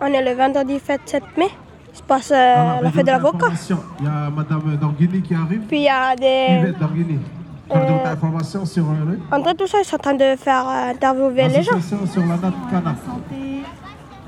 On 0.00 0.06
est 0.06 0.22
le 0.22 0.32
vendredi 0.36 0.78
27 0.86 1.22
mai. 1.38 1.48
Il 1.92 1.96
se 1.98 2.02
passe 2.02 2.30
euh, 2.30 2.80
la 2.82 2.90
fête 2.90 3.06
de 3.06 3.10
l'avocat. 3.10 3.46
Il 4.00 4.04
y 4.04 4.08
a 4.08 4.28
Madame 4.30 4.76
Danguini 4.76 5.22
qui 5.22 5.34
arrive. 5.34 5.60
Puis 5.66 5.78
il 5.78 5.84
y 5.84 5.88
a 5.88 6.14
des. 6.14 6.58
Yvette 6.60 6.78
Danguini. 6.78 7.18
Tu 7.70 7.76
as 7.76 7.80
Euh, 7.80 7.88
d'autres 7.88 8.06
informations 8.06 8.64
sur 8.64 8.84
euh, 8.84 9.10
lui 9.10 9.18
Entre 9.32 9.52
tout 9.56 9.66
ça, 9.66 9.78
ils 9.80 9.84
sont 9.84 9.96
en 9.96 9.98
train 9.98 10.14
de 10.14 10.36
faire 10.36 10.68
euh, 10.68 10.90
interviewer 10.92 11.48
les 11.48 11.62
gens. 11.62 11.80
Sur 11.80 12.20
la 12.26 12.36
date 12.36 12.54
Cana. 12.70 12.82
la 12.84 12.94
santé, 12.94 13.62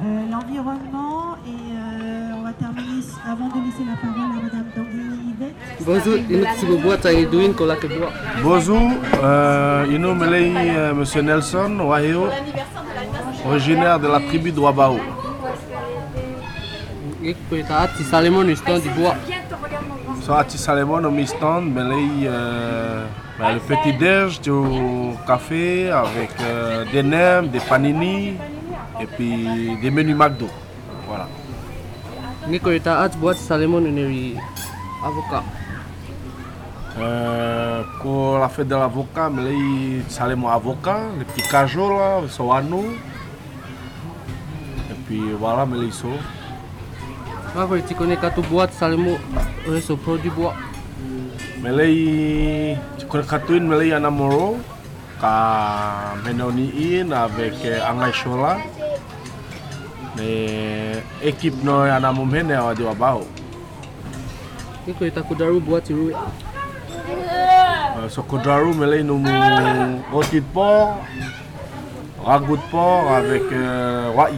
euh, 0.02 0.30
l'environnement 0.32 1.36
et 1.46 1.50
euh, 1.50 2.36
on 2.36 2.42
va 2.42 2.52
terminer 2.52 3.04
avant 3.30 3.46
de 3.46 3.64
laisser 3.64 3.84
la 3.86 3.96
parole 4.00 4.30
à 4.38 4.42
Madame 4.42 4.64
Danguini 4.74 5.34
Yvette. 5.38 5.54
Bonjour, 5.86 6.16
ini 6.16 6.46
sebuah 6.58 6.96
tangiduin 6.98 7.52
ko 7.54 7.66
laki 7.66 7.86
buat. 7.86 8.10
Bonjour, 8.42 8.80
Melei, 10.16 10.50
Monsieur 10.96 11.22
Nelson 11.22 11.78
Wahio, 11.78 12.26
originaire 13.46 14.00
de 14.00 14.08
la 14.08 14.18
tribu 14.20 14.50
de 14.50 14.60
Si 17.96 18.04
Salimon 18.04 18.48
iston 18.48 18.80
di 18.80 18.88
buat. 18.96 19.16
So 20.28 20.34
Ati 20.36 20.58
Salemon 20.58 21.04
au 21.04 21.10
Mistan, 21.10 21.62
Melei, 21.62 22.28
euh, 22.28 23.06
ben, 23.38 23.54
le 23.54 23.60
petit 23.60 23.94
déj 23.96 24.40
du 24.40 24.52
café 25.26 25.90
avec 25.90 26.30
euh, 26.42 26.84
des 26.92 27.02
nems, 27.02 27.48
des 27.48 27.60
panini 27.60 28.34
et 29.00 29.06
puis 29.06 29.76
des 29.80 29.90
menus 29.90 30.16
McDo. 30.16 30.48
Voilà. 31.08 31.26
Ini 32.48 32.60
ko 32.60 32.76
taat 32.76 33.16
buat 33.16 33.40
si 33.40 33.44
Salimon 33.44 33.88
ini 33.88 34.36
avocat. 35.00 35.44
Euh, 36.98 37.82
pour 38.02 38.38
la 38.38 38.48
fête 38.48 38.68
de 38.68 38.74
l'avocat, 38.74 39.30
Melei 39.30 40.02
Salemon 40.08 40.48
avocat, 40.48 41.08
les 41.18 41.24
petits 41.24 41.48
cajots 41.48 41.88
là, 41.88 42.20
soano. 42.28 42.84
Et 44.90 44.98
puis 45.06 45.22
voilà, 45.40 45.64
Ah, 47.56 47.64
voy 47.64 47.80
chico 47.82 48.04
ne 48.04 48.16
katu 48.16 48.44
buat 48.44 48.68
salmu 48.72 49.16
oleh 49.64 49.80
sopro 49.80 50.20
di 50.20 50.28
buat. 50.28 50.52
melayi 51.64 52.76
chico 53.00 53.18
ne 53.18 53.24
katuin 53.24 53.64
melei 53.64 53.90
anamoro 53.96 54.60
ka 55.16 56.14
menoniin 56.22 57.08
ave 57.08 57.50
angai 57.82 58.12
shola. 58.12 58.60
Ne 60.16 60.30
ekip 61.24 61.56
no 61.64 61.82
anamu 61.88 62.28
mene 62.28 62.52
awa 62.52 62.76
diwa 62.76 62.94
bau. 62.94 63.24
Iko 64.86 65.08
ita 65.08 65.24
kudaru 65.24 65.58
buat 65.58 65.88
siru. 65.88 66.12
Eh, 66.12 68.06
so 68.12 68.22
kudaru 68.22 68.76
melei 68.76 69.02
numu 69.02 69.32
otit 70.12 70.44
po. 70.52 70.94
Ragout 72.22 72.60
po 72.70 73.08
avec 73.08 73.48
Wai. 74.14 74.36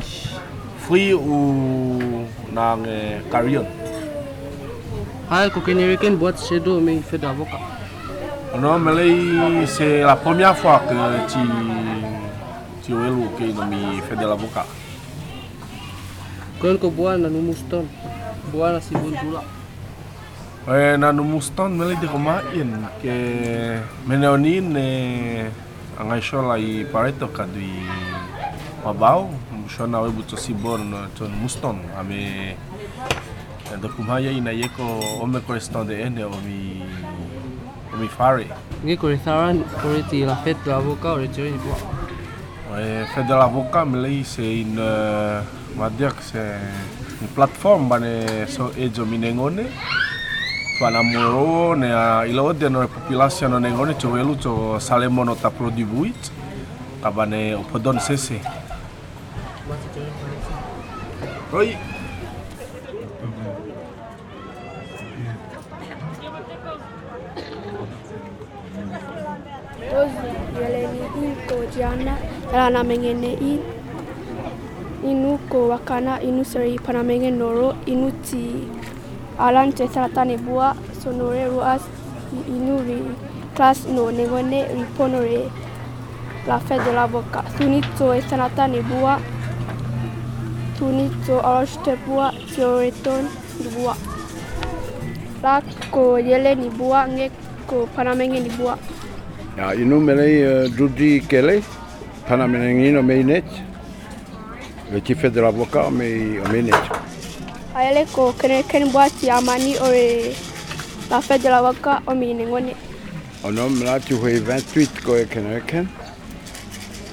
Fruit 0.86 1.14
ou 1.14 2.27
ng 2.52 2.84
eh, 2.86 3.20
carrion. 3.30 3.66
Al 5.30 5.50
Kokeniriken 5.50 5.88
weekend 5.88 6.18
buat 6.18 6.36
sedo 6.38 6.80
mais 6.80 6.96
il 6.96 7.02
fait 7.02 7.18
de 7.18 7.26
l'avocat. 7.26 7.60
Non, 8.58 8.80
mais 8.80 8.92
là, 8.92 9.66
c'est 9.66 10.02
la 10.02 10.16
première 10.16 10.56
fois 10.58 10.82
que 10.88 11.32
tu, 11.32 11.38
tu 12.82 12.92
es 12.92 12.96
là, 12.96 13.10
que 13.38 13.44
il 13.44 14.02
fait 14.02 14.16
de 14.16 14.26
l'avocat. 14.26 14.66
Quand 16.60 16.76
on 16.82 16.88
boit, 16.88 17.14
on 17.14 17.18
na 17.18 18.80
si 18.80 18.94
bon. 18.94 19.12
Eh, 20.68 20.96
na 21.00 21.08
numustan 21.10 21.72
mele 21.72 21.96
di 21.96 22.06
kumain 22.06 22.44
ke 23.00 23.80
menonin 24.04 24.76
eh 24.76 25.48
ang 25.96 26.12
isyo 26.12 26.44
lai 26.44 26.84
pareto 26.84 27.32
kadui 27.32 27.80
mabaw 28.84 29.24
šona 29.76 30.00
webu, 30.00 30.22
co 30.28 30.36
si 30.36 30.52
born, 30.52 30.94
to 31.14 31.28
muston, 31.28 31.78
ame 31.98 32.56
eh, 33.72 33.78
dokumaya 33.80 34.30
ina 34.30 34.50
yeko 34.50 34.82
ome 35.22 35.40
ko 35.46 35.60
stande 35.60 35.94
ene 36.00 36.24
omi 36.24 36.82
omi 37.94 38.08
fare. 38.08 38.46
Ngi 38.84 38.96
ko 38.96 39.14
tharan 39.24 39.62
ko 39.83 39.95
ti 40.11 40.24
la 40.24 40.36
fet 40.36 40.56
la 40.67 40.80
boca 40.80 41.12
o 41.12 41.27
ti 41.27 41.52
bo. 41.64 41.74
Eh 42.77 43.06
fet 43.14 43.28
la 43.28 43.48
boca 43.48 43.84
me 43.84 43.98
lei 43.98 44.20
eh, 44.20 44.24
se 44.24 44.42
in 44.42 44.74
madiak 45.77 46.22
se 46.22 46.42
in 47.20 47.28
platform 47.34 47.89
bane 47.89 48.12
eh, 48.27 48.46
so 48.46 48.72
ejo 48.77 49.05
minengone. 49.06 49.66
Panamoro 50.80 51.77
ne 51.77 51.92
a 51.92 52.27
ilode 52.27 52.68
no 52.70 52.89
populasia 52.89 53.48
no 53.48 53.58
negone 53.58 53.95
chovelu 53.95 54.34
cho 54.36 54.78
salemono 54.80 55.34
tapro 55.36 55.70
dibuit. 55.70 56.33
Kabane 57.02 57.55
opodon 57.55 58.00
sese. 58.00 58.40
In 59.70 59.77
ko 71.47 71.57
Gianna, 71.70 72.19
elana 72.51 72.83
mengene 72.83 73.39
in. 73.39 73.63
Inu 75.07 75.39
ko 75.48 75.69
wakana, 75.69 76.20
inu 76.20 76.45
seri 76.45 76.77
panamenge 76.77 77.31
noro, 77.31 77.77
inu 77.87 78.11
ti 78.27 78.67
alan 79.39 79.73
te 79.73 79.87
salatane 79.87 80.37
bua, 80.37 80.75
sonore 80.98 81.47
ruas, 81.47 81.83
inu 82.48 82.83
ri 82.83 82.98
class 83.55 83.87
no 83.87 84.11
negone 84.11 84.67
riponore 84.75 85.48
la 86.47 86.58
fête 86.58 86.85
de 86.85 86.91
l'avocat. 86.91 87.45
Tunito 87.57 88.13
e 88.13 88.20
sanatane 88.20 88.83
bua, 88.83 89.19
bua, 92.07 92.33
tioreton 92.55 93.29
bua. 93.74 93.96
La 95.42 95.63
ko 95.91 96.18
yeleni 96.18 96.70
bua, 96.70 97.07
nge 97.07 97.30
ko 97.67 97.89
panamenge 97.96 98.41
ni 98.41 98.51
bua. 98.51 98.79
Ja, 99.57 99.74
inu 99.74 100.01
melei 100.01 100.45
uh, 100.45 100.69
Dudi 100.77 101.20
Kele, 101.20 101.63
pana 102.29 102.46
menengino 102.46 103.02
meinet. 103.02 103.45
Le 104.92 105.01
ti 105.01 105.14
fait 105.14 105.30
de 105.30 105.40
l'avocat 105.40 105.90
mais 105.90 106.40
meinet. 106.52 106.74
Aele 107.74 108.07
ko 108.13 108.33
kene 108.33 108.63
kene 108.69 108.90
boati 108.90 109.30
amani 109.30 109.77
ore 109.79 110.35
la 111.11 111.20
fête 111.20 111.42
de 111.42 111.48
l'avocat 111.48 112.02
o 112.07 112.14
mi 112.14 112.35
ngone. 112.35 112.74
On 113.45 113.57
homme 113.57 113.85
là 113.85 114.01
tu 114.01 114.14
fais 114.17 114.39
28 114.39 115.01
ko 115.05 115.17
e 115.17 115.24
keneken. 115.27 115.86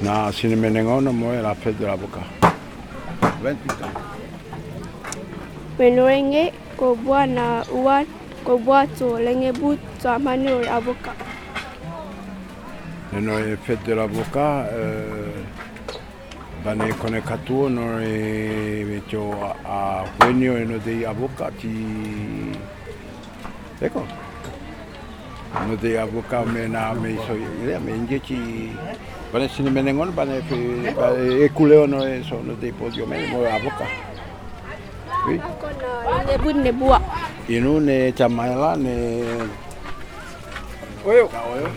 Na 0.02 0.32
sine 0.32 0.56
menengono 0.56 1.14
mo 1.14 1.34
e 1.34 1.42
la 1.42 1.56
fête 1.56 1.80
de 1.80 1.86
l'avocat. 1.86 2.47
Meloenge 5.80 6.54
kobwa 6.78 7.26
na 7.26 7.64
uan 7.74 8.06
kobwa 8.44 8.88
to 8.98 9.20
lenge 9.20 9.52
but 9.60 9.80
to 10.02 10.10
amani 10.10 10.52
o 10.52 10.62
avocat. 10.62 11.16
E 13.14 13.20
noi 13.20 13.58
fete 13.64 13.84
dell'avocat 13.86 14.72
eh, 14.72 15.44
bane 16.64 16.94
kone 16.98 17.22
katuo 17.22 17.70
noi 17.70 19.02
tio 19.08 19.56
a 19.64 20.04
quenio 20.18 20.58
e 20.58 20.66
no 20.66 20.78
dei 20.78 21.06
avocati. 21.06 22.58
Ecco. 23.80 24.06
mudhi 25.68 25.98
avuka 25.98 26.46
mena 26.46 26.94
meiso 26.94 27.36
ile 27.36 27.80
mengi 27.80 28.20
chi 28.20 28.72
bane 29.34 29.50
sini 29.50 29.70
menengon 29.70 30.12
bane 30.12 30.42
pe 30.50 31.50
no 31.88 32.06
eso 32.06 32.42
no 32.44 32.54
de 32.56 32.72
podio 32.72 33.06
men 33.06 33.30
mo 33.30 33.44
ne 36.28 36.38
bun 36.38 36.64
ne 36.64 36.72
bua. 36.72 37.02
Inu 37.50 37.80
ne 37.80 38.12
chamala 38.12 38.76
ne 38.76 38.94
oyo. 41.06 41.30
oyo. 41.54 41.70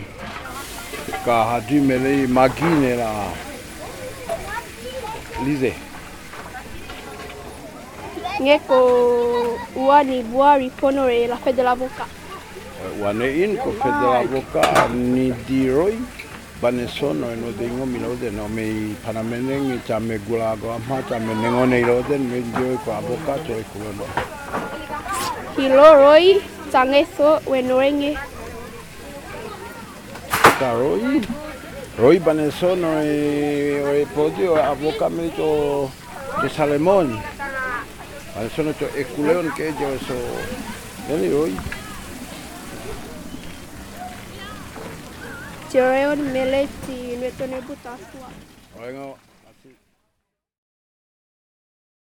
Ka 1.24 1.44
hadi 1.44 1.80
mele 1.80 2.26
magine 2.26 2.96
la. 2.96 3.10
Lize. 5.44 5.74
Ngeko 8.40 8.78
uani 9.76 10.22
buari 10.22 10.70
ponore 10.70 11.26
la 11.26 11.36
fe 11.36 11.52
de 11.52 11.62
la 11.62 11.74
boca 11.74 12.19
wane 13.02 13.28
in 13.44 13.56
ko 13.56 13.72
federa 13.72 14.24
boka 14.24 14.88
ni 14.88 15.32
diroi 15.46 15.98
banesono 16.62 17.30
eno 17.32 17.52
dingo 17.52 17.86
milode 17.86 18.30
no 18.30 18.48
me 18.48 18.94
panameneng 19.04 19.72
e 19.72 19.78
chame 19.86 20.18
gulago 20.28 20.72
ama 20.72 21.02
chame 21.08 21.34
nengo 21.34 21.66
nei 21.66 21.84
roden 21.84 22.28
me 22.28 22.40
diroi 22.40 22.78
ko 22.84 22.92
aboka 22.92 23.36
toi 23.44 23.64
kueno 23.72 24.06
kiloroi 25.56 26.40
tangeso 26.72 27.40
wenorenge 27.46 28.16
karoi 30.58 31.20
roi 31.98 32.18
banesono 32.18 33.02
e 33.04 33.16
o 33.80 33.92
e 33.94 34.06
podio 34.14 34.56
aboka 34.56 35.08
me 35.08 35.28
to 35.36 35.90
de 36.42 36.48
salemoni 36.48 37.16
banesono 38.34 38.72
to 38.72 38.86
e 38.96 39.00
ekuleon 39.00 39.52
ke 39.56 39.72
yo 39.80 39.88
eso 39.96 40.16
Eli 41.10 41.32
hoy. 41.32 41.79
Joel 45.72 46.16
Miller, 46.16 46.66
University 46.88 47.54
of 47.54 47.64
Butaswa. 47.64 49.29